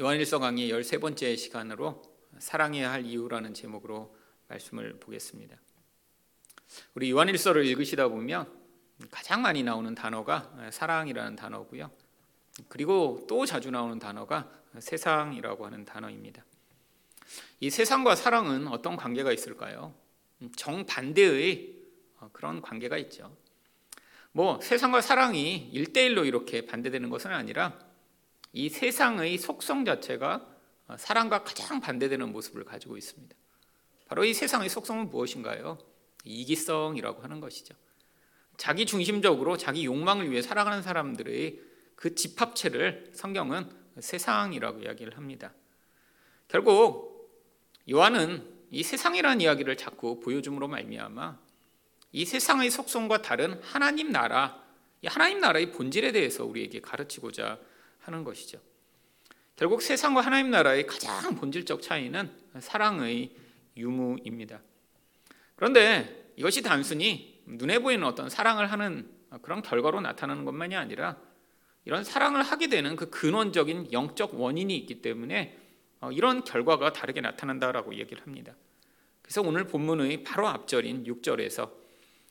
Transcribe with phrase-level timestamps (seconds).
[0.00, 2.00] 요한일서 강의 13번째 시간으로
[2.38, 4.14] 사랑해야 할 이유라는 제목으로
[4.46, 5.56] 말씀을 보겠습니다.
[6.94, 8.48] 우리 요한일서를 읽으시다 보면
[9.10, 11.90] 가장 많이 나오는 단어가 사랑이라는 단어고요.
[12.68, 14.48] 그리고 또 자주 나오는 단어가
[14.78, 16.44] 세상이라고 하는 단어입니다.
[17.58, 19.96] 이 세상과 사랑은 어떤 관계가 있을까요?
[20.54, 21.74] 정반대의
[22.32, 23.36] 그런 관계가 있죠.
[24.30, 27.87] 뭐 세상과 사랑이 일대일로 이렇게 반대되는 것은 아니라
[28.52, 30.46] 이 세상의 속성 자체가
[30.96, 33.36] 사랑과 가장 반대되는 모습을 가지고 있습니다.
[34.06, 35.78] 바로 이 세상의 속성은 무엇인가요?
[36.24, 37.74] 이기성이라고 하는 것이죠.
[38.56, 41.60] 자기 중심적으로 자기 욕망을 위해 살아가는 사람들의
[41.94, 45.52] 그 집합체를 성경은 세상이라고 이야기를 합니다.
[46.48, 47.30] 결국
[47.90, 51.38] 요한은 이 세상이라는 이야기를 자꾸 보여줌으로 말미암아
[52.12, 54.62] 이 세상의 속성과 다른 하나님 나라,
[55.02, 57.58] 이 하나님 나라의 본질에 대해서 우리에게 가르치고자
[58.08, 58.58] 하는 것이죠.
[59.54, 63.30] 결국 세상과 하나님 나라의 가장 본질적 차이는 사랑의
[63.76, 64.60] 유무입니다.
[65.56, 69.10] 그런데 이것이 단순히 눈에 보이는 어떤 사랑을 하는
[69.42, 71.16] 그런 결과로 나타나는 것만이 아니라
[71.84, 75.58] 이런 사랑을 하게 되는 그 근원적인 영적 원인이 있기 때문에
[76.00, 78.54] 어, 이런 결과가 다르게 나타난다라고 얘기를 합니다.
[79.22, 81.70] 그래서 오늘 본문의 바로 앞절인 6절에서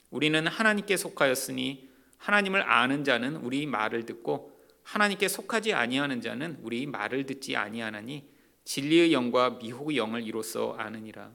[0.09, 4.56] 우리는 하나님께 속하였으니 하나님을 아는 자는 우리 말을 듣고
[4.87, 8.25] 하나님께 속하지 아니하는 자는 우리 말을 듣지 아니하나니
[8.63, 11.31] 진리의 영과 미혹의 영을 이로써 아느니라.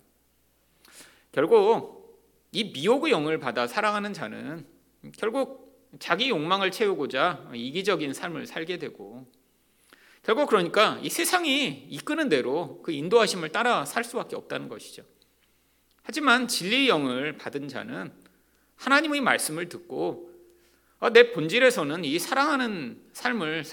[1.32, 4.64] 결국 이 미혹의 영을 받아 사랑하는 자는
[5.18, 9.26] 결국 자기 욕망을 채우고자 이기적인 삶을 살게 되고
[10.22, 15.04] 결국 그러니까 이 세상이 이끄는 대로 그 인도하심을 따라 살 수밖에 없다는 것이죠.
[16.02, 18.12] 하지만 진리의 영을 받은 자는
[18.76, 20.31] 하나님의 말씀을 듣고 아,
[21.10, 23.64] 내 본질에서는 이 사랑하는 삶을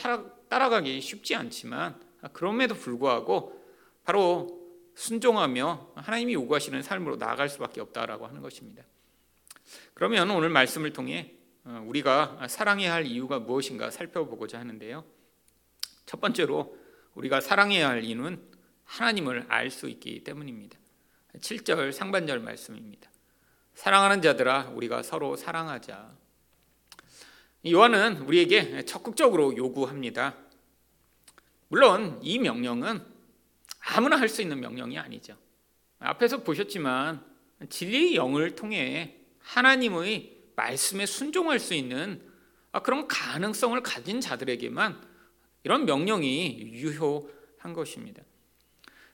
[0.49, 1.99] 따라가기 쉽지 않지만
[2.33, 3.63] 그럼에도 불구하고
[4.03, 4.59] 바로
[4.95, 8.83] 순종하며 하나님이 요구하시는 삶으로 나아갈 수밖에 없다라고 하는 것입니다.
[9.93, 11.35] 그러면 오늘 말씀을 통해
[11.65, 15.05] 어, 우리가 사랑해야 할 이유가 무엇인가 살펴보고자 하는데요.
[16.05, 16.77] 첫 번째로
[17.13, 18.41] 우리가 사랑해야 할 이유는
[18.85, 20.77] 하나님을 알 수 있기 때문입니다.
[21.37, 23.11] 7절 상반절 말씀입니다.
[23.75, 26.18] 사랑하는 자들아 우리가 서로 사랑하자.
[27.65, 30.35] 요한은 우리에게 적극적으로 요구합니다.
[31.67, 33.01] 물론 이 명령은
[33.79, 35.35] 아무나 할 수 있는 명령이 아니죠.
[35.99, 37.23] 앞에서 보셨지만
[37.69, 42.21] 진리의 영을 통해 하나님의 말씀에 순종할 수 있는
[42.83, 45.01] 그런 가능성을 가진 자들에게만
[45.63, 48.23] 이런 명령이 유효한 것입니다.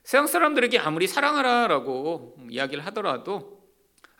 [0.04, 3.66] 세상 사람들에게 아무리 사랑하라라고 이야기를 하더라도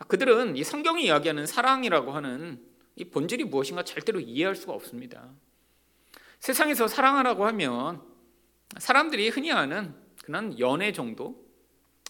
[0.09, 2.61] 그들은 이 성경이 이야기하는 사랑이라고 하는
[2.97, 5.31] 이 본질이 무엇인가 절대로 이해할 수가 없습니다.
[6.41, 8.03] 세상에서 사랑하라고 하면
[8.79, 11.47] 사람들이 흔히 아는 그런 연애 정도,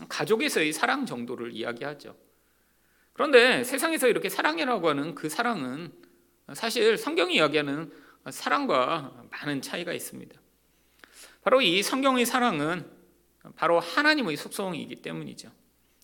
[0.08, 2.16] 가족에서의 사랑 정도를 이야기하죠.
[3.12, 5.92] 그런데 세상에서 이렇게 사랑이라고 하는 그 사랑은
[6.54, 7.92] 사실 성경이 이야기하는
[8.30, 10.38] 사랑과 많은 차이가 있습니다.
[11.42, 12.90] 바로 이 성경의 사랑은
[13.56, 15.50] 바로 하나님의 속성이기 때문이죠.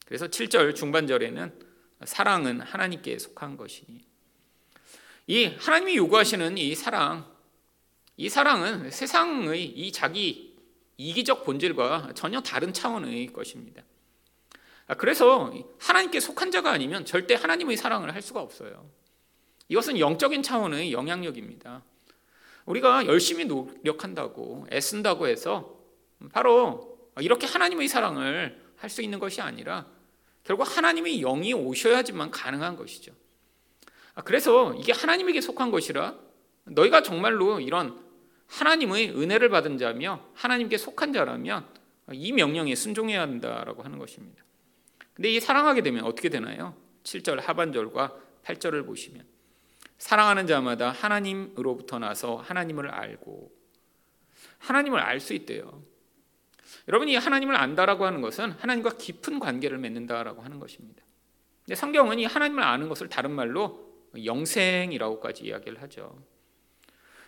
[0.06, 1.72] 그래서 7절 중반절에는
[2.04, 4.11] 사랑은 하나님께 속한 것이니
[5.26, 7.30] 이 하나님이 요구하시는 이 사랑,
[8.16, 10.56] 이 사랑은 세상의 이 자기
[10.96, 13.82] 이기적 본질과 전혀 다른 차원의 것입니다.
[14.86, 18.88] 아, 그래서 하나님께 속한 자가 아니면 절대 하나님의 사랑을 할 수가 없어요.
[19.68, 21.82] 이것은 영적인 차원의 영향력입니다.
[22.66, 25.78] 우리가 열심히 노력한다고 애쓴다고 해서
[26.32, 29.86] 바로 이렇게 하나님의 사랑을 할 수 있는 것이 아니라
[30.42, 33.12] 결국 하나님의 영이 오셔야지만 가능한 것이죠.
[34.14, 36.16] 아, 그래서 이게 하나님에게 속한 것이라
[36.64, 38.00] 너희가 정말로 이런
[38.48, 41.66] 하나님의 은혜를 받은 자며 하나님께 속한 자라면
[42.12, 44.42] 이 명령에 순종해야 한다라고 하는 것입니다.
[45.14, 46.74] 근데 이 사랑하게 되면 어떻게 되나요?
[47.04, 48.14] 7절 하반절과
[48.44, 49.24] 8절을 보시면
[49.98, 53.52] 사랑하는 자마다 하나님으로부터 나서 하나님을 알고
[54.58, 55.82] 하나님을 알 수 있대요.
[56.88, 61.02] 여러분이 하나님을 안다라고 하는 것은 하나님과 깊은 관계를 맺는다라고 하는 것입니다.
[61.64, 66.22] 근데 성경은 이 하나님을 아는 것을 다른 말로 영생이라고까지 이야기를 하죠.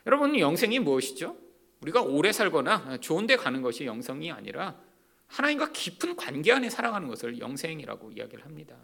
[0.06, 1.36] 여러분 영생이 무엇이죠?
[1.80, 4.80] 우리가 오래 살거나 좋은 데 가는 것이 영생이 아니라
[5.26, 8.76] 하나님과 깊은 관계 안에 살아가는 것을 영생이라고 이야기를 합니다.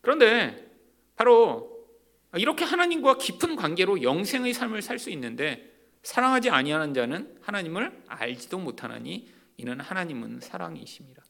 [0.00, 0.70] 그런데
[1.16, 1.78] 바로
[2.36, 9.28] 이렇게 하나님과 깊은 관계로 영생의 삶을 살 수 있는데 사랑하지 아니하는 자는 하나님을 알지도 못하나니
[9.56, 11.22] 이는 하나님은 사랑이심이라.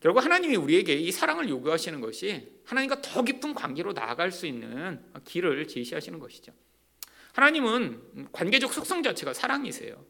[0.00, 5.66] 결국 하나님이 우리에게 이 사랑을 요구하시는 것이 하나님과 더 깊은 관계로 나아갈 수 있는 길을
[5.66, 6.52] 제시하시는 것이죠.
[7.32, 10.04] 하나님은 관계적 속성 자체가 사랑이세요.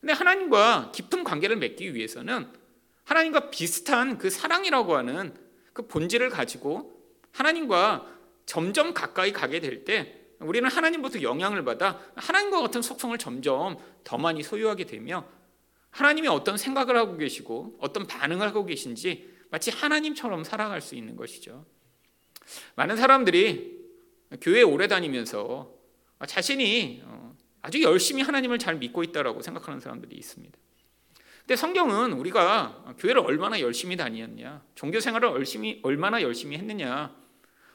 [0.00, 2.48] 근데 하나님과 깊은 관계를 맺기 위해서는
[3.04, 5.34] 하나님과 비슷한 그 사랑이라고 하는
[5.72, 6.98] 그 본질을 가지고
[7.32, 8.06] 하나님과
[8.46, 14.42] 점점 가까이 가게 될 때 우리는 하나님부터 영향을 받아 하나님과 같은 속성을 점점 더 많이
[14.42, 15.26] 소유하게 되며
[15.90, 21.66] 하나님이 어떤 생각을 하고 계시고 어떤 반응을 하고 계신지 마치 하나님처럼 살아갈 수 있는 것이죠.
[22.76, 23.80] 많은 사람들이
[24.40, 25.72] 교회 오래 다니면서
[26.26, 30.56] 자신이 어, 아주 열심히 하나님을 잘 믿고 있다라고 생각하는 사람들이 있습니다.
[31.40, 37.16] 근데 성경은 우리가 교회를 얼마나 열심히 다녔냐, 종교 생활을 열심히 얼마나 열심히 했느냐,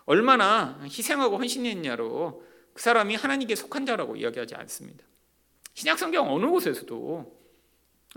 [0.06, 5.04] 얼마나 희생하고 헌신했냐로 그 사람이 하나님께 속한 자라고 이야기하지 않습니다.
[5.74, 7.45] 신약 성경 어느 곳에서도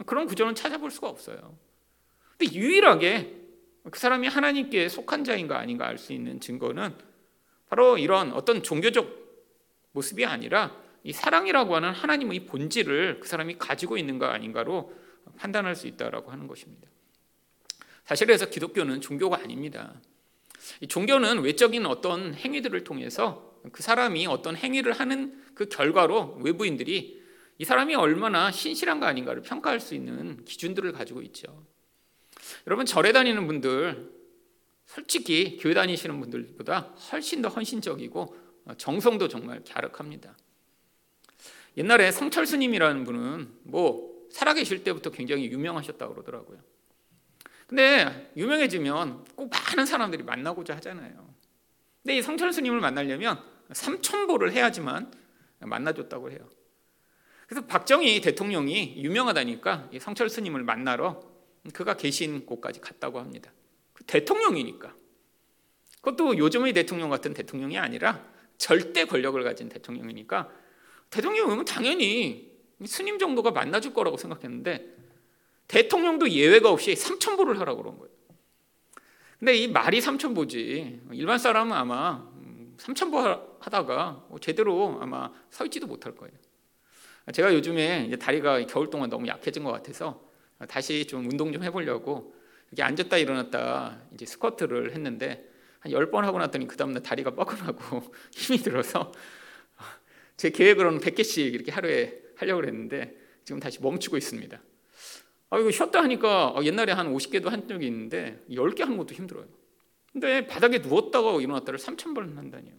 [0.07, 1.57] 그런 구절은 찾아볼 수가 없어요.
[2.37, 3.37] 근데 유일하게
[3.91, 6.95] 그 사람이 하나님께 속한 자인가 아닌가 알 수 있는 증거는
[7.69, 9.09] 바로 이런 어떤 종교적
[9.93, 14.95] 모습이 아니라 이 사랑이라고 하는 하나님의 본질을 그 사람이 가지고 있는가 아닌가로
[15.37, 16.89] 판단할 수 있다라고 하는 것입니다.
[18.05, 20.01] 사실 그래서 기독교는 종교가 아닙니다.
[20.89, 27.23] 종교는 외적인 어떤 행위들을 통해서 그 사람이 어떤 행위를 하는 그 결과로 외부인들이
[27.59, 31.67] 이 사람이 얼마나 신실한가 아닌가를 평가할 수 있는 기준들을 가지고 있죠.
[32.67, 34.13] 여러분 절에 다니는 분들
[34.87, 38.37] 솔직히 교회 다니시는 분들보다 훨씬 더 헌신적이고
[38.79, 40.37] 정성도 정말 갸륵합니다.
[41.77, 46.59] 옛날에 성철 스님이라는 분은 뭐 살아계실 때부터 굉장히 유명하셨다고 그러더라고요.
[47.67, 51.35] 근데 유명해지면 꼭 많은 사람들이 만나고자 하잖아요.
[52.03, 55.13] 근데 이 성철 스님을 만나려면 삼천보를 해야지만
[55.59, 56.49] 만나줬다고 해요.
[57.49, 61.21] 그래서 박정희 대통령이 유명하다니까 성철 스님을 만나러
[61.73, 63.51] 그가 계신 곳까지 갔다고 합니다.
[63.95, 64.95] 그 대통령이니까.
[65.97, 68.23] 그것도 요즘의 대통령 같은 대통령이 아니라
[68.59, 70.51] 절대 권력을 가진 대통령이니까
[71.09, 72.53] 대통령은 당연히
[72.85, 74.95] 스님 정도가 만나줄 거라고 생각했는데
[75.69, 78.13] 대통령도 예외가 없이 삼천보를 하라고 그런 거예요.
[79.39, 82.29] 근데 이 말이 삼천보지 일반 사람은 아마
[82.77, 86.35] 삼천보 하다가 뭐 제대로 아마 서 있지도 못할 거예요.
[87.33, 90.23] 제가 요즘에 다리가 겨울 동안 너무 약해진 것 같아서
[90.69, 92.35] 다시 좀 운동 좀 해보려고
[92.71, 95.49] 이렇게 앉았다 일어났다 이제 스쿼트를 했는데
[95.81, 99.13] 한 열 번 하고 났더니 그 다음날 다리가 뻐근하고 힘이 들어서
[100.37, 104.61] 제 계획으로는 100개씩 이렇게 하루에 하려고 했는데 지금 다시 멈추고 있습니다.
[105.51, 109.47] 아 이거 쉬었다 하니까 어, 옛날에 한 50개도 한 적이 있는데 10개 하는 것도 힘들어요.
[110.13, 112.75] 근데 바닥에 누웠다가 일어났다를 3천 번 한다니요.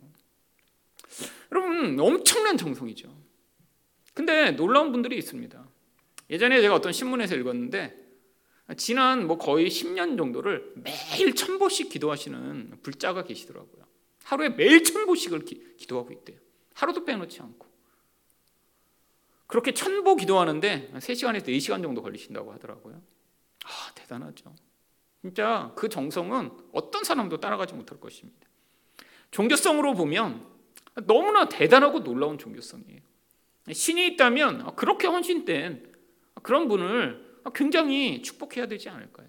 [1.51, 3.09] 여러분 엄청난 정성이죠.
[4.19, 5.65] 근데 놀라운 분들이 있습니다.
[6.29, 7.95] 예전에 제가 어떤 신문에서 읽었는데
[8.75, 13.85] 지난 뭐 거의 10년 정도를 매일 천보씩 기도하시는 불자가 계시더라고요.
[14.25, 16.37] 하루에 매일 천보씩을 기, 도하고 있대요.
[16.73, 17.65] 하루도 빼놓지 않고.
[19.47, 23.01] 그렇게 천보 기도하는데 3시간에서 4시간 정도 걸리신다고 하더라고요.
[23.63, 24.53] 아, 대단하죠.
[25.21, 28.49] 진짜 그 정성은 어떤 사람도 따라가지 못할 것입니다.
[29.31, 30.45] 종교성으로 보면
[31.07, 33.07] 너무나 대단하고 놀라운 종교성이에요.
[33.71, 35.93] 신이 있다면 그렇게 헌신된
[36.41, 39.27] 그런 분을 굉장히 축복해야 되지 않을까요?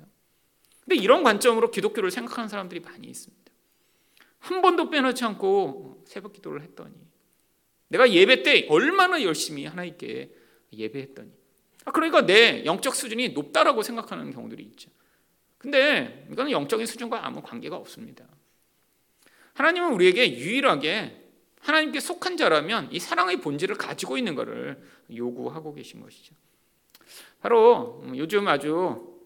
[0.84, 3.40] 근데 이런 관점으로 기독교를 생각하는 사람들이 많이 있습니다.
[4.38, 6.94] 한 번도 빼놓지 않고 새벽 기도를 했더니
[7.88, 10.34] 내가 예배 때 얼마나 열심히 하나님께
[10.72, 11.30] 예배했더니
[11.84, 14.90] 아, 그러니까 내 영적 수준이 높다라고 생각하는 경우들이 있죠.
[15.58, 18.24] 근데 이거는 영적인 수준과 아무 관계가 없습니다.
[19.54, 21.19] 하나님은 우리에게 유일하게
[21.60, 24.82] 하나님께 속한 자라면 이 사랑의 본질을 가지고 있는 것을
[25.14, 26.34] 요구하고 계신 것이죠.
[27.40, 29.18] 바로 요즘 아주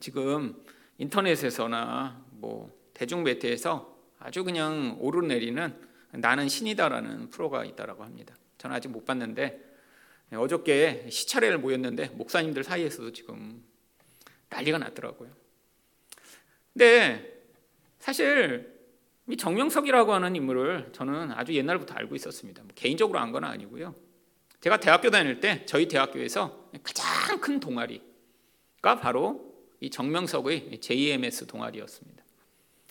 [0.00, 0.62] 지금
[0.98, 8.34] 인터넷에서나 뭐 대중 매체에서 아주 그냥 오르내리는 나는 신이다라는 프로가 있다라고 합니다.
[8.58, 9.68] 저는 아직 못 봤는데
[10.32, 13.64] 어저께 시차례를 모였는데 목사님들 사이에서도 지금
[14.48, 15.30] 난리가 났더라고요.
[16.72, 17.42] 근데
[17.98, 18.79] 사실
[19.28, 22.62] 이 정명석이라고 하는 인물을 저는 아주 옛날부터 알고 있었습니다.
[22.62, 23.94] 뭐 개인적으로 안 건 아니고요.
[24.60, 32.22] 제가 대학교 다닐 때 저희 대학교에서 가장 큰 동아리가 바로 이 정명석의 JMS 동아리였습니다.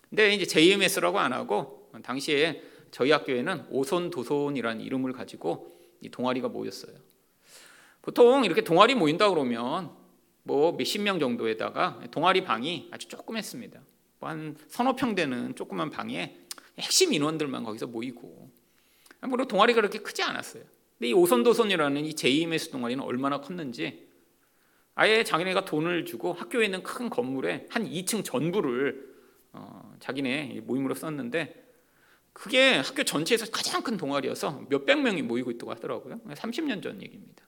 [0.10, 6.94] 근데 이제 JMS라고 안 하고 당시에 저희 학교에는 오손 도손이라는 이름을 가지고 이 동아리가 모였어요.
[8.02, 9.92] 보통 이렇게 동아리 모인다 그러면
[10.44, 13.80] 뭐 몇십 명 정도에다가 동아리 방이 아주 조그맸습니다.
[14.20, 16.38] 뭐한 서너 평 되는 조그만 방에
[16.78, 18.52] 핵심 인원들만 거기서 모이고
[19.22, 20.64] 물론 동아리가 그렇게 크지 않았어요.
[20.98, 24.08] 근데 이 오선도선이라는 이 JMS 동아리는 얼마나 컸는지
[24.96, 29.10] 아예 자기네가 돈을 주고 학교에 있는 큰 건물에 한 2층 전부를
[29.54, 31.68] 어, 자기네 모임으로 썼는데
[32.34, 36.20] 그게 학교 전체에서 가장 큰 동아리여서 몇백 명이 모이고 있다고 하더라고요.
[36.28, 37.44] 30년 전 얘기입니다.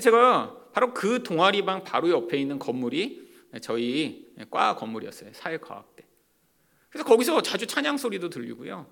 [0.00, 3.29] 제가 바로 그 동아리방 바로 옆에 있는 건물이
[3.60, 5.32] 저희 과 건물이었어요.
[5.32, 6.04] 사회과학대.
[6.88, 8.86] 그래서 거기서 자주 찬양 소리도 들리고요.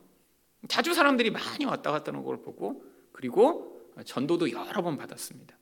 [0.69, 5.57] 자주 사람들이 많이 왔다 갔다 하는 걸 보고 그리고 전도도 여러 번 받았습니다.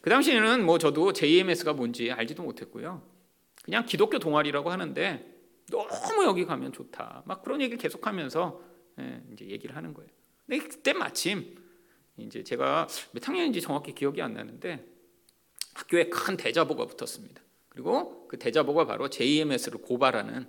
[0.00, 3.02] 그 당시에는 뭐 저도 JMS가 뭔지 알지도 못했고요.
[3.62, 5.34] 그냥 기독교 동아리라고 하는데
[5.70, 7.22] 너무 여기 가면 좋다.
[7.26, 8.60] 막 그런 얘기를 계속하면서
[9.00, 10.08] 예, 이제 얘기를 하는 거예요.
[10.46, 11.56] 근데 그때 마침
[12.16, 14.86] 이제 제가 몇 학년인지 정확히 기억이 안 나는데
[15.74, 17.42] 학교에 큰 대자보가 붙었습니다.
[17.76, 20.48] 그리고 그 대자보가 바로 JMS를 고발하는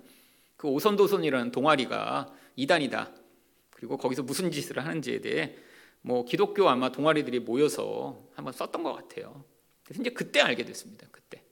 [0.56, 3.12] 그 오선도선이라는 동아리가 이단이다.
[3.68, 5.54] 그리고 거기서 무슨 짓을 하는지에 대해
[6.00, 9.44] 뭐 기독교 아마 동아리들이 모여서 한번 썼던 것 같아요.
[9.84, 11.06] 그래서 이제 그때 알게 됐습니다.
[11.12, 11.44] 그때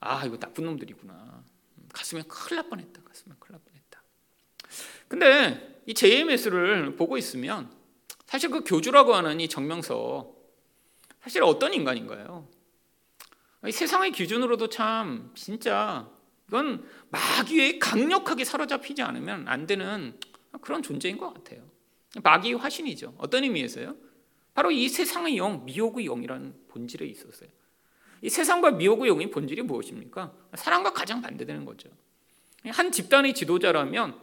[0.00, 1.44] 아 이거 나쁜 놈들이구나.
[1.92, 3.02] 가슴에 큰일 날 뻔했다.
[3.04, 4.02] 가슴에 큰일 날 뻔했다.
[5.06, 7.70] 근데 이 JMS를 보고 있으면
[8.26, 10.34] 사실 그 교주라고 하는 이 정명서
[11.20, 12.48] 사실 어떤 인간인가요?
[13.66, 16.08] 이 세상의 기준으로도 참 진짜
[16.48, 20.18] 이건 마귀에 강력하게 사로잡히지 않으면 안 되는
[20.60, 21.62] 그런 존재인 것 같아요.
[22.22, 23.14] 마귀의 화신이죠.
[23.18, 23.96] 어떤 의미에서요?
[24.52, 27.48] 바로 이 세상의 영, 미혹의 영이라는 본질에 있었어요.
[28.22, 30.32] 이 세상과 미혹의 영의 본질이 무엇입니까?
[30.54, 31.88] 사랑과 가장 반대되는 거죠.
[32.66, 34.18] 한 집단의 지도자라면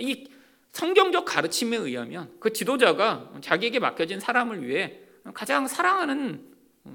[0.00, 0.28] 이
[0.72, 4.98] 성경적 가르침에 의하면 그 지도자가 자기에게 맡겨진 사람을 위해
[5.32, 6.50] 가장 사랑하는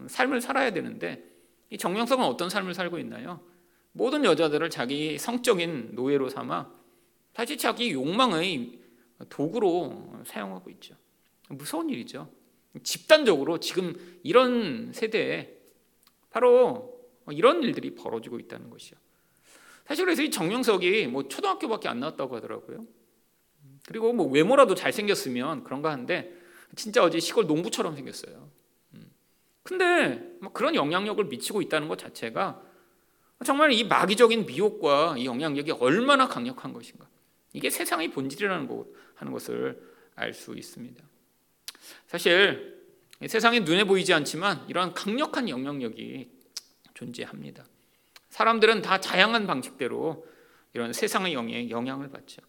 [0.07, 1.23] 삶을 살아야 되는데
[1.69, 3.41] 이 정명석은 어떤 삶을 살고 있나요?
[3.91, 6.71] 모든 여자들을 자기 성적인 노예로 삼아
[7.33, 8.79] 다시 자기 욕망의
[9.29, 10.95] 도구로 사용하고 있죠.
[11.49, 12.31] 무서운 일이죠.
[12.83, 15.55] 집단적으로 지금 이런 세대에
[16.29, 16.97] 바로
[17.31, 18.95] 이런 일들이 벌어지고 있다는 것이죠.
[19.85, 22.85] 사실 그래서 이 정명석이 뭐 초등학교밖에 안 나왔다고 하더라고요.
[23.87, 26.33] 그리고 뭐 외모라도 잘생겼으면 그런가 한데
[26.75, 28.49] 진짜 어제 시골 농부처럼 생겼어요.
[29.67, 32.63] 근데 그런 영향력을 미치고 있다는 것 자체가
[33.43, 37.05] 정말 이 마귀적인 미혹과 이 영향력이 얼마나 강력한 것인가.
[37.51, 39.77] 이게 세상의 본질이라는 것 하는 것을
[40.15, 41.03] 알 수 있습니다.
[42.07, 42.81] 사실
[43.27, 46.29] 세상에 눈에 보이지 않지만 이러한 강력한 영향력이
[46.93, 47.65] 존재합니다.
[48.29, 50.25] 사람들은 다 다양한 방식대로
[50.73, 52.41] 이런 세상의 영에 영향을 받죠.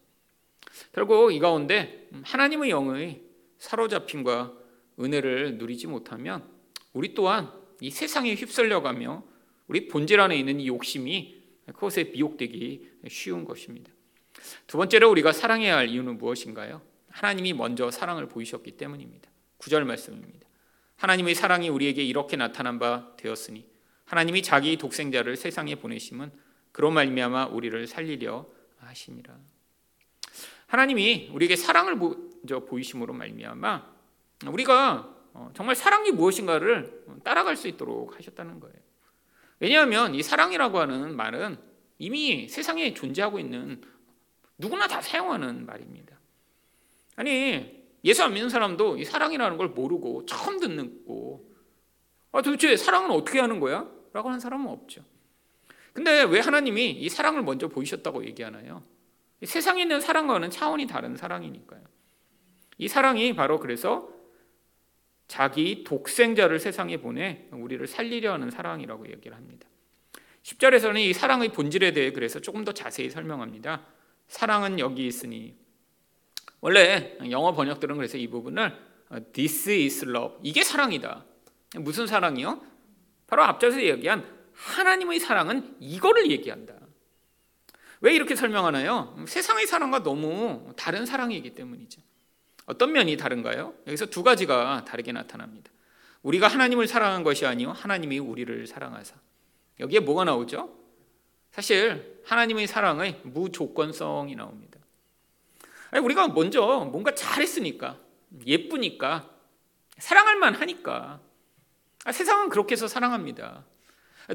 [0.93, 3.25] 결국 이 가운데 하나님의 영의
[3.59, 4.55] 사로잡힘과
[5.01, 6.58] 은혜를 누리지 못하면
[6.99, 9.23] 우리 또한 이 세상에 휩쓸려가며
[9.69, 13.93] 우리 본질 안에 있는 이 욕심이 그것에 미혹되기 쉬운 것입니다.
[14.67, 16.83] 두 번째로 우리가 사랑해야 할 이유는 무엇인가요?
[17.11, 19.31] 하나님이 먼저 사랑을 보이셨기 때문입니다.
[19.59, 20.49] 9절 말씀입니다.
[20.97, 23.65] 하나님의 사랑이 우리에게 이렇게 나타난 바 되었으니
[24.05, 26.33] 하나님이 자기 독생자를 세상에 보내심은
[26.73, 28.45] 그로 말미암아 우리를 살리려
[28.79, 29.39] 하시니라.
[30.67, 33.87] 하나님이 우리에게 사랑을 먼저 보이심으로 말미암아
[34.49, 35.18] 우리가 어,
[35.55, 38.77] 정말 사랑이 무엇인가를 따라갈 수 있도록 하셨다는 거예요.
[39.61, 41.59] 왜냐하면 이 사랑이라고 하는 말은
[41.99, 43.81] 이미 세상에 존재하고 있는
[44.57, 46.19] 누구나 다 사용하는 말입니다.
[47.17, 51.41] 아니 예수 안 믿는 사람도 이 사랑이라는 걸 모르고 처음 듣는 거.
[52.33, 53.91] 아, 도대체 사랑은 어떻게 하는 거야?
[54.13, 55.03] 라고 하는 사람은 없죠.
[55.93, 58.83] 근데 왜 하나님이 이 사랑을 먼저 보이셨다고 얘기하나요?
[59.43, 61.83] 세상에 있는 사랑과는 차원이 다른 사랑이니까요.
[62.79, 64.09] 이 사랑이 바로 그래서
[65.29, 69.69] 자기 독생자를 세상에 보내 우리를 살리려 하는 사랑이라고 얘기를 합니다.
[70.43, 73.85] 10절에서는 이 사랑의 본질에 대해 그래서 조금 더 자세히 설명합니다.
[74.27, 75.55] 사랑은 여기 있으니
[76.61, 78.75] 원래 영어 번역들은 그래서 이 부분을
[79.33, 81.25] This is love 이게 사랑이다.
[81.77, 82.63] 무슨 사랑이요?
[83.27, 86.75] 바로 앞전에서 얘기한 하나님의 사랑은 이거를 얘기한다.
[88.01, 89.25] 왜 이렇게 설명하나요?
[89.27, 92.01] 세상의 사랑과 너무 다른 사랑이기 때문이죠.
[92.69, 93.73] 어떤 면이 다른가요?
[93.87, 95.71] 여기서 두 가지가 다르게 나타납니다.
[96.23, 99.17] 우리가 하나님을 사랑한 것이 아니요 하나님이 우리를 사랑하사.
[99.81, 100.77] 여기에 뭐가 나오죠?
[101.51, 104.79] 사실 하나님의 사랑의 무조건성이 나옵니다.
[106.03, 107.99] 우리가 먼저 뭔가 잘했으니까
[108.45, 109.31] 예쁘니까
[109.97, 111.21] 사랑할 만하니까
[112.05, 113.65] 아, 세상은 그렇게 해서 사랑합니다.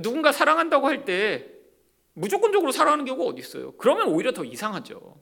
[0.01, 1.51] 누군가 사랑한다고 할 때
[2.13, 3.73] 무조건적으로 사랑하는 경우가 어디 있어요?
[3.73, 5.21] 그러면 오히려 더 이상하죠.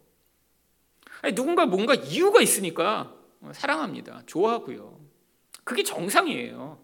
[1.22, 3.16] 아니, 누군가 뭔가 이유가 있으니까
[3.54, 4.24] 사랑합니다.
[4.26, 5.00] 좋아하고요.
[5.64, 6.80] 그게 정상이에요.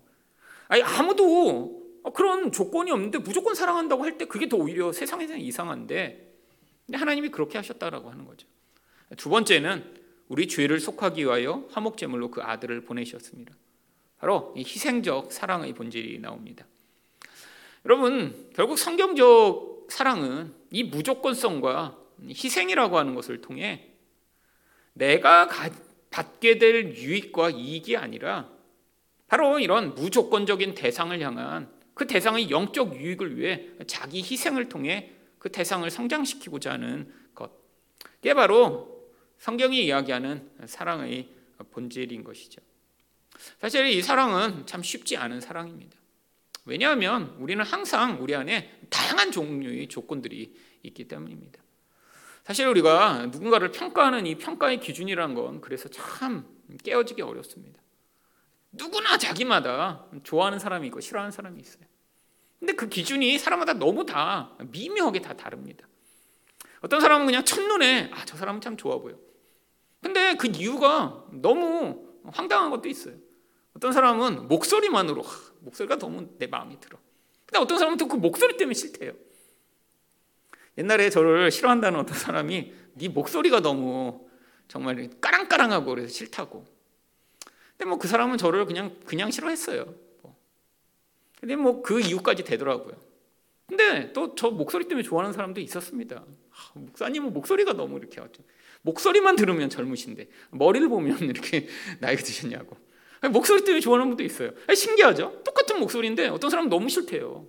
[0.68, 6.36] 아니, 아무도 그런 조건이 없는데 무조건 사랑한다고 할 때 그게 더 오히려 세상에서는 이상한데
[6.94, 8.48] 하나님이 그렇게 하셨다라고 하는 거죠.
[9.18, 9.96] 두 번째는
[10.30, 13.54] 우리 죄를 속하기 위하여 화목제물로 그 아들을 보내셨습니다.
[14.20, 16.66] 바로 희생적 사랑의 본질이 나옵니다.
[17.86, 21.98] 여러분, 결국 성경적 사랑은 이 무조건성과
[22.30, 23.94] 희생이라고 하는 것을 통해
[24.98, 25.48] 내가
[26.10, 28.50] 받게 될 유익과 이익이 아니라
[29.28, 35.90] 바로 이런 무조건적인 대상을 향한 그 대상의 영적 유익을 위해 자기 희생을 통해 그 대상을
[35.90, 37.52] 성장시키고자 하는 것.
[38.00, 41.30] 그게 바로 성경이 이야기하는 사랑의
[41.72, 42.62] 본질인 것이죠.
[43.60, 45.98] 사실 이 사랑은 참 쉽지 않은 사랑입니다.
[46.66, 51.62] 왜냐하면 우리는 항상 우리 안에 다양한 종류의 조건들이 있기 때문입니다.
[52.48, 56.48] 사실 우리가 누군가를 평가하는 이 평가의 기준이란 건 그래서 참
[56.82, 57.82] 깨어지기 어렵습니다.
[58.72, 61.84] 누구나 자기마다 좋아하는 사람이 있고 싫어하는 사람이 있어요.
[62.58, 65.90] 근데 그 기준이 사람마다 너무 다 미묘하게 다 다릅니다.
[66.80, 69.18] 어떤 사람은 그냥 첫눈에 아, 저 사람은 참 좋아 보여.
[70.02, 73.16] 근데 그 이유가 너무 황당한 것도 있어요.
[73.76, 75.22] 어떤 사람은 목소리만으로
[75.60, 76.98] 목소리가 너무 내 마음에 들어.
[77.46, 79.12] 근데 어떤 사람은 또 그 목소리 때문에 싫대요.
[80.78, 84.28] 옛날에 저를 싫어한다는 어떤 사람이 네 목소리가 너무
[84.68, 86.66] 정말 까랑까랑하고 그래서 싫다고.
[87.78, 89.86] 근데 뭐 그 사람은 저를 그냥 그냥 싫어했어요.
[90.22, 90.36] 뭐.
[91.40, 92.96] 근데 뭐 그 이유까지 되더라고요.
[93.68, 96.24] 근데 또 저 목소리 때문에 좋아하는 사람도 있었습니다.
[96.26, 98.42] 아, 목사님은 목소리가 너무 이렇게 아주
[98.82, 101.68] 목소리만 들으면 젊으신데 머리를 보면 이렇게
[102.00, 102.78] 나이가 드셨냐고.
[103.32, 104.52] 목소리 때문에 좋아하는 분도 있어요.
[104.74, 105.42] 신기하죠?
[105.44, 107.46] 똑같은 목소리인데 어떤 사람은 너무 싫대요.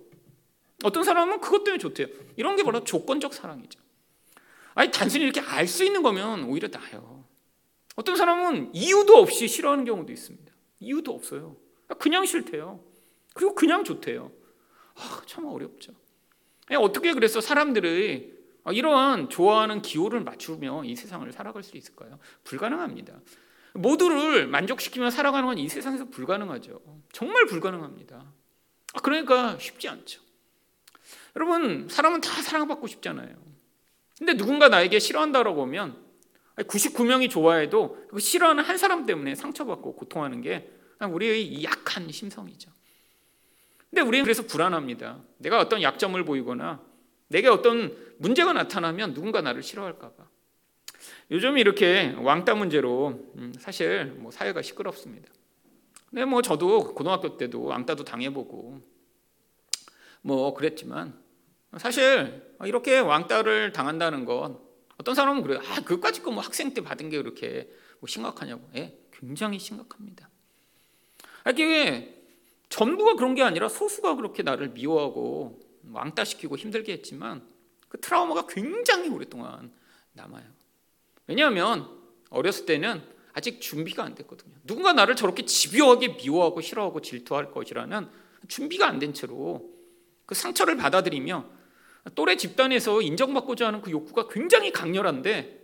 [0.83, 2.07] 어떤 사람은 그것 때문에 좋대요.
[2.37, 3.79] 이런 게 바로 조건적 사랑이죠.
[4.75, 7.25] 아니 단순히 이렇게 알 수 있는 거면 오히려 나요.
[7.95, 10.53] 어떤 사람은 이유도 없이 싫어하는 경우도 있습니다.
[10.79, 11.57] 이유도 없어요.
[11.99, 12.79] 그냥 싫대요.
[13.33, 14.31] 그리고 그냥 좋대요.
[14.95, 15.93] 아, 참 어렵죠.
[16.77, 18.33] 어떻게 그래서 사람들의
[18.71, 22.19] 이러한 좋아하는 기호를 맞추며 이 세상을 살아갈 수 있을까요?
[22.43, 23.19] 불가능합니다.
[23.73, 26.79] 모두를 만족시키며 살아가는 건 이 세상에서 불가능하죠.
[27.11, 28.23] 정말 불가능합니다.
[29.03, 30.21] 그러니까 쉽지 않죠.
[31.39, 33.33] 여러분, 사람은 다 사랑받고 싶잖아요.
[34.17, 35.97] 근데 누군가 나에게 싫어한다라고 하면
[36.57, 40.69] 99명이 좋아해도 그 싫어하는 한 사람 때문에 상처받고 고통하는 게
[40.99, 42.69] 우리의 약한 심성이죠.
[43.89, 45.21] 근데 우리는 그래서 불안합니다.
[45.37, 46.83] 내가 어떤 약점을 보이거나
[47.29, 50.27] 내게 어떤 문제가 나타나면 누군가 나를 싫어할까봐.
[51.31, 55.29] 요즘 이렇게 왕따 문제로 음, 사실 뭐 사회가 시끄럽습니다.
[56.09, 58.81] 근데 뭐 저도 고등학교 때도 왕따도 당해보고
[60.21, 61.28] 뭐 그랬지만
[61.77, 64.59] 사실 이렇게 왕따를 당한다는 건
[64.97, 65.61] 어떤 사람은 그래요.
[65.69, 68.69] 아, 그까짓 거뭐 학생 때 받은 게 그렇게 뭐 심각하냐고.
[68.75, 70.29] 예, 굉장히 심각합니다.
[71.49, 72.15] 이게
[72.69, 75.59] 전부가 그런 게 아니라 소수가 그렇게 나를 미워하고
[75.91, 77.47] 왕따시키고 힘들게 했지만
[77.87, 79.71] 그 트라우마가 굉장히 오랫동안
[80.13, 80.45] 남아요.
[81.27, 81.87] 왜냐하면
[82.29, 83.01] 어렸을 때는
[83.33, 84.55] 아직 준비가 안 됐거든요.
[84.65, 88.09] 누군가 나를 저렇게 집요하게 미워하고 싫어하고 질투할 것이라는
[88.47, 89.71] 준비가 안 된 채로
[90.25, 91.58] 그 상처를 받아들이며
[92.15, 95.59] 또래 집단에서 인정받고자 하는 그 욕구가 굉장히 강렬한데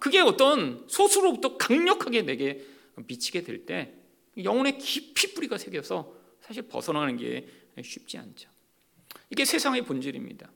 [0.00, 2.64] 그게 어떤 소수로부터 강력하게 내게
[2.96, 3.94] 미치게 될 때
[4.42, 7.48] 영혼에 깊이 뿌리가 새겨서 사실 벗어나는 게
[7.82, 8.48] 쉽지 않죠.
[9.30, 10.50] 이게 세상의 본질입니다.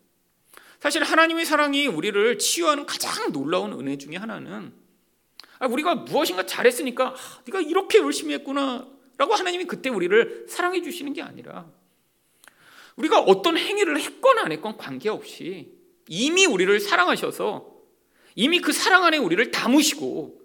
[0.80, 4.72] 사실 하나님의 사랑이 우리를 치유하는 가장 놀라운 은혜 중에 하나는
[5.58, 11.22] 아, 우리가 무엇인가 잘했으니까 아, 네가 이렇게 열심히 했구나라고 하나님이 그때 우리를 사랑해 주시는 게
[11.22, 11.70] 아니라
[13.00, 15.72] 우리가 어떤 행위를 했건 안 했건 관계없이
[16.08, 17.70] 이미 우리를 사랑하셔서
[18.34, 20.40] 이미 그 사랑 안에 우리를 담으시고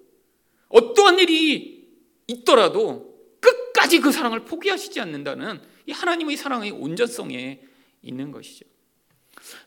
[0.70, 1.88] 어떠한 일이
[2.28, 7.62] 있더라도 끝까지 그 사랑을 포기하시지 않는다는 이 하나님의 사랑의 온전성에
[8.02, 8.65] 있는 것이죠.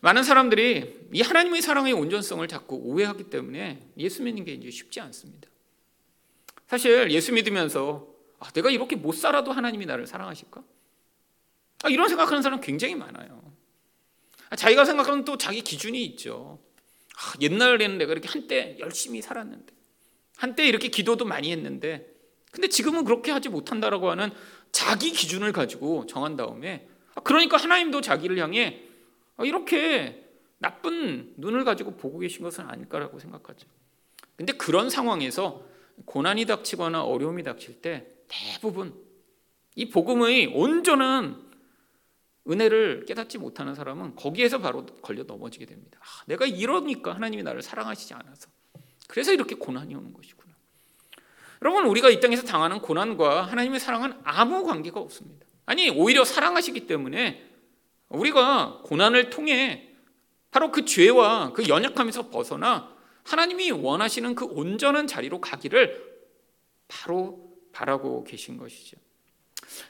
[0.01, 5.47] 많은 사람들이 이 하나님의 사랑의 온전성을 자꾸 오해하기 때문에 예수 믿는 게 이제 쉽지 않습니다.
[6.67, 8.07] 사실 예수 믿으면서
[8.39, 10.63] 아, 내가 이렇게 못 살아도 하나님이 나를 사랑하실까?
[11.83, 13.53] 아, 이런 생각하는 사람 굉장히 많아요.
[14.49, 16.59] 아, 자기가 생각하는 또 자기 기준이 있죠.
[17.15, 19.73] 아, 옛날에는 내가 이렇게 한때 열심히 살았는데,
[20.37, 22.07] 한때 이렇게 기도도 많이 했는데,
[22.51, 24.31] 근데 지금은 그렇게 하지 못한다라고 하는
[24.71, 28.83] 자기 기준을 가지고 정한 다음에, 아, 그러니까 하나님도 자기를 향해
[29.37, 30.25] 어, 이렇게
[30.57, 33.67] 나쁜 눈을 가지고 보고 계신 것은 아닐까라고 생각하죠.
[34.35, 35.65] 근데 그런 상황에서
[36.05, 38.93] 고난이 닥치거나 어려움이 닥칠 때 대부분
[39.75, 41.48] 이 복음의 온전한
[42.47, 45.99] 은혜를 깨닫지 못하는 사람은 거기에서 바로 걸려 넘어지게 됩니다.
[46.01, 48.49] 아, 내가 이러니까 하나님이 나를 사랑하시지 않아서
[49.07, 50.53] 그래서 이렇게 고난이 오는 것이구나.
[51.61, 55.45] 여러분 우리가 이 땅에서 당하는 고난과 하나님의 사랑은 아무 관계가 없습니다.
[55.65, 57.47] 아니 오히려 사랑하시기 때문에
[58.09, 59.89] 우리가 고난을 통해
[60.51, 66.09] 바로 그 죄와 그 연약함에서 벗어나 하나님이 원하시는 그 온전한 자리로 가기를
[66.87, 68.97] 바로 바라고 계신 것이죠.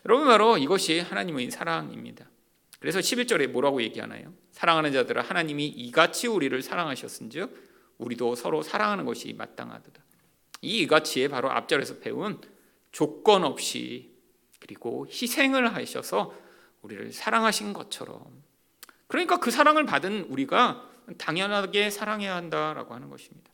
[0.06, 2.30] 여러분 바로 이것이 하나님의 사랑입니다.
[2.80, 4.34] 그래서 11절에 뭐라고 얘기하나요?
[4.52, 10.02] 사랑하는 자들아 하나님이 이같이 우리를 사랑하셨은즉 우리도 서로 사랑하는 것이 마땅하도다.
[10.62, 12.40] 이 이같이에 바로 앞절에서 배운
[12.92, 14.14] 조건 없이
[14.60, 16.34] 그리고 희생을 하셔서
[16.82, 18.24] 우리를 사랑하신 것처럼
[19.08, 23.52] 그러니까 그 사랑을 받은 우리가 당연하게 사랑해야 한다라고 하는 것입니다.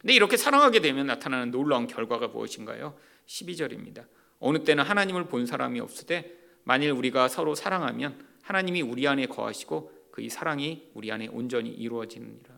[0.00, 2.96] 근데 이렇게 사랑하게 되면 나타나는 놀라운 결과가 무엇인가요?
[3.26, 4.06] 12절입니다.
[4.38, 10.28] 어느 때는 하나님을 본 사람이 없으되 만일 우리가 서로 사랑하면 하나님이 우리 안에 거하시고 그이
[10.28, 12.54] 사랑이 우리 안에 온전히 이루어지느니라.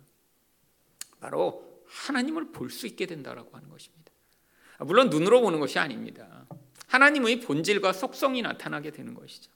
[1.20, 4.12] 바로 하나님을 볼 수 있게 된다라고 하는 것입니다.
[4.81, 6.46] 물론 눈으로 보는 것이 아닙니다.
[6.88, 9.51] 하나님의 본질과 속성이 나타나게 되는 것이죠.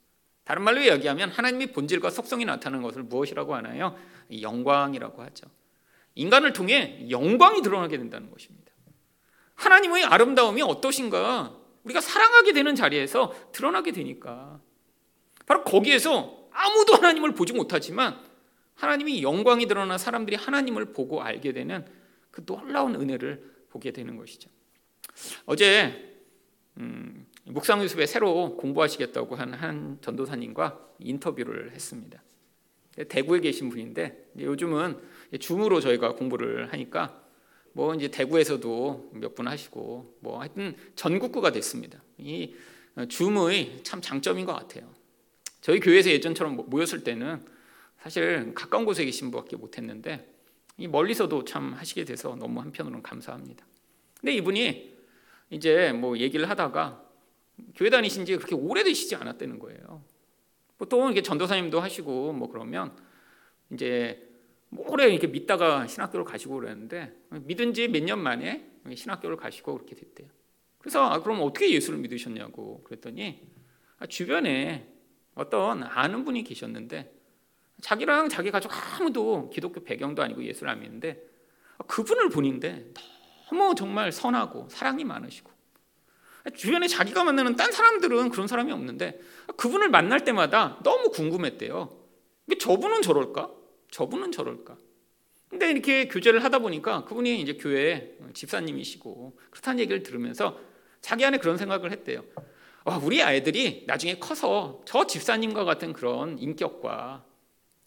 [0.44, 3.96] 다른 말로 이야기하면 하나님의 본질과 속성이 나타나는 것을 무엇이라고 하나요?
[4.40, 5.46] 영광이라고 하죠.
[6.14, 8.72] 인간을 통해 영광이 드러나게 된다는 것입니다.
[9.56, 11.56] 하나님의 아름다움이 어떠신가?
[11.84, 14.60] 우리가 사랑하게 되는 자리에서 드러나게 되니까
[15.50, 18.20] 바로 거기에서 아무도 하나님을 보지 못하지만
[18.76, 21.84] 하나님이 영광이 드러나 사람들이 하나님을 보고 알게 되는
[22.30, 24.48] 그 놀라운 은혜를 보게 되는 것이죠.
[25.46, 26.22] 어제
[26.76, 32.22] 음, 묵상 유습에 새로 공부하시겠다고 한 한 전도사님과 인터뷰를 했습니다.
[33.08, 35.00] 대구에 계신 분인데 요즘은
[35.40, 37.20] 줌으로 저희가 공부를 하니까
[37.72, 42.00] 뭐 이제 대구에서도 몇 분 하시고 뭐 하여튼 전국구가 됐습니다.
[42.18, 42.54] 이
[43.08, 44.99] 줌의 참 장점인 것 같아요.
[45.60, 47.44] 저희 교회에서 예전처럼 모였을 때는
[47.98, 50.26] 사실 가까운 곳에 계신 분밖에 못했는데
[50.78, 53.66] 이 멀리서도 참 하시게 돼서 너무 한편으로는 감사합니다.
[54.20, 54.96] 근데 이분이
[55.50, 57.04] 이제 뭐 얘기를 하다가
[57.74, 60.02] 교회 다니신 지 그렇게 오래되시지 않았다는 거예요.
[60.78, 62.96] 보통 이렇게 전도사님도 하시고 뭐 그러면
[63.70, 64.26] 이제
[64.70, 69.94] 뭐 오래 이렇게 믿다가 신학교를 가시고 그랬는데 믿은 지 몇 년 만에 신학교를 가시고 그렇게
[69.94, 70.28] 됐대요.
[70.78, 73.42] 그래서 아, 그럼 어떻게 예수를 믿으셨냐고 그랬더니
[73.98, 74.89] 아, 주변에
[75.40, 77.10] 어떤 아는 분이 계셨는데
[77.80, 81.18] 자기랑 자기 가족 아무도 기독교 배경도 아니고 예수를 안 믿는데
[81.86, 82.92] 그분을 보는데
[83.48, 85.50] 너무 정말 선하고 사랑이 많으시고
[86.54, 89.18] 주변에 자기가 만나는 딴 사람들은 그런 사람이 없는데
[89.56, 91.98] 그분을 만날 때마다 너무 궁금했대요.
[92.58, 93.50] 저분은 저럴까?
[93.90, 94.76] 저분은 저럴까?
[95.48, 100.58] 근데 이렇게 교제를 하다 보니까 그분이 이제 교회 집사님이시고 그렇다는 얘기를 들으면서
[101.00, 102.24] 자기 안에 그런 생각을 했대요.
[102.90, 107.24] 와, 우리 아이들이 나중에 커서 저 집사님과 같은 그런 인격과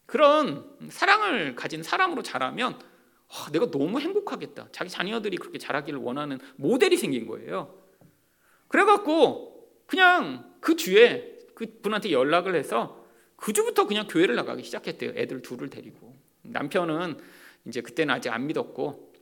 [0.06, 4.68] 그런 사랑을 가진 사람으로 자라면 와, 내가 너무 행복하겠다.
[4.72, 7.74] 자기 자녀들이 그렇게 자라기를 원하는 모델이 생긴 거예요.
[8.68, 13.04] 그래갖고 그냥 그 주에 그 분한테 연락을 해서
[13.36, 15.12] 그 주부터 그냥 교회를 나가기 시작했대요.
[15.16, 17.18] 애들 둘을 데리고 남편은
[17.66, 19.12] 이제 그때는 아직 안 믿었고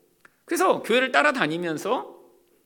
[0.45, 2.22] 그래서 교회를 따라다니면서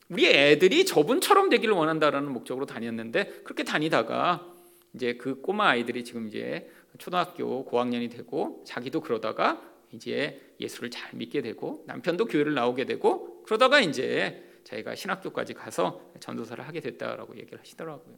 [0.09, 4.47] 우리 애들이 저분처럼 되기를 원한다라는 목적으로 다녔는데 그렇게 다니다가
[4.95, 9.61] 이제 그 꼬마 아이들이 지금 이제 초등학교 고학년이 되고 자기도 그러다가
[9.93, 16.67] 이제 예수를 잘 믿게 되고 남편도 교회를 나오게 되고 그러다가 이제 자기가 신학교까지 가서 전도사를
[16.67, 18.17] 하게 됐다라고 얘기를 하시더라고요.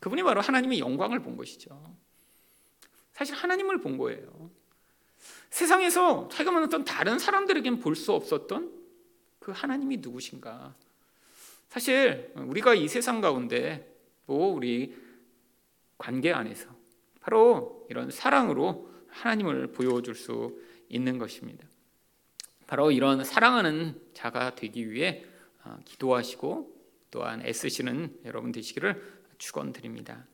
[0.00, 1.96] 그분이 바로 하나님의 영광을 본 것이죠.
[3.12, 4.50] 사실 하나님을 본 거예요.
[5.50, 8.82] 세상에서 자기가 만났던 다른 사람들에겐 볼 수 없었던
[9.38, 10.74] 그 하나님이 누구신가?
[11.72, 14.94] 사실 우리가 이 세상 가운데 뭐 우리
[15.96, 16.68] 관계 안에서
[17.22, 21.66] 바로 이런 사랑으로 하나님을 보여줄 수 있는 것입니다.
[22.66, 25.24] 바로 이런 사랑하는 자가 되기 위해
[25.64, 26.76] 어, 기도하시고
[27.10, 29.02] 또한 애쓰시는 여러분 되시기를
[29.38, 30.26] 축원드립니다.